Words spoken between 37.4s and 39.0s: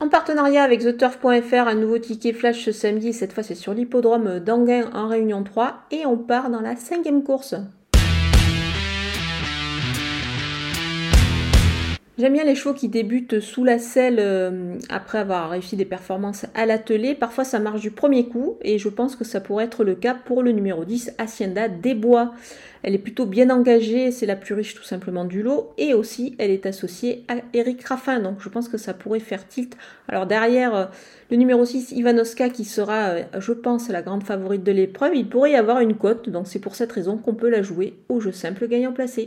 la jouer au jeu simple gagnant